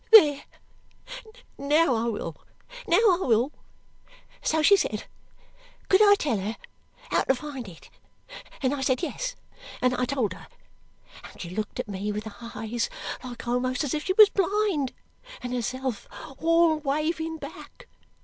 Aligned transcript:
"There! 0.11 0.45
Now 1.59 1.93
I 1.93 2.05
will, 2.05 2.41
now 2.87 2.97
I 2.97 3.17
will. 3.21 3.51
So 4.41 4.63
she 4.63 4.75
said, 4.75 5.03
could 5.89 6.01
I 6.01 6.15
tell 6.15 6.39
her 6.39 6.55
how 7.11 7.21
to 7.25 7.35
find 7.35 7.67
it, 7.67 7.91
and 8.63 8.73
I 8.73 8.81
said 8.81 9.03
yes, 9.03 9.35
and 9.79 9.93
I 9.93 10.05
told 10.05 10.33
her; 10.33 10.47
and 11.25 11.39
she 11.39 11.51
looked 11.51 11.79
at 11.79 11.87
me 11.87 12.11
with 12.11 12.27
eyes 12.41 12.89
like 13.23 13.47
almost 13.47 13.83
as 13.83 13.93
if 13.93 14.05
she 14.05 14.13
was 14.13 14.29
blind, 14.29 14.91
and 15.43 15.53
herself 15.53 16.07
all 16.39 16.79
waving 16.79 17.37
back. 17.37 17.85